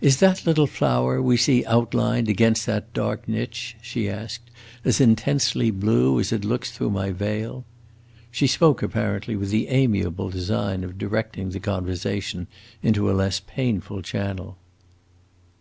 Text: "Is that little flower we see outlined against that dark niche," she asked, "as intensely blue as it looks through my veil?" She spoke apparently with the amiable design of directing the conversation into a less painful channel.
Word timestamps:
"Is 0.00 0.18
that 0.18 0.46
little 0.46 0.68
flower 0.68 1.20
we 1.20 1.36
see 1.36 1.64
outlined 1.66 2.28
against 2.28 2.64
that 2.66 2.92
dark 2.94 3.26
niche," 3.26 3.74
she 3.82 4.08
asked, 4.08 4.52
"as 4.84 5.00
intensely 5.00 5.72
blue 5.72 6.20
as 6.20 6.30
it 6.30 6.44
looks 6.44 6.70
through 6.70 6.90
my 6.90 7.10
veil?" 7.10 7.64
She 8.30 8.46
spoke 8.46 8.84
apparently 8.84 9.34
with 9.34 9.50
the 9.50 9.66
amiable 9.66 10.30
design 10.30 10.84
of 10.84 10.96
directing 10.96 11.48
the 11.50 11.58
conversation 11.58 12.46
into 12.84 13.10
a 13.10 13.14
less 13.18 13.40
painful 13.40 14.00
channel. 14.02 14.56